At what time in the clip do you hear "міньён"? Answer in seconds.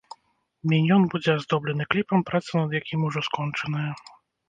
0.71-1.05